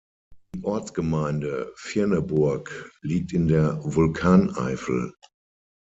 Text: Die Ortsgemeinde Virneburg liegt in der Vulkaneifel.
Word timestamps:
Die 0.55 0.63
Ortsgemeinde 0.63 1.75
Virneburg 1.79 2.91
liegt 3.03 3.33
in 3.33 3.47
der 3.47 3.77
Vulkaneifel. 3.83 5.13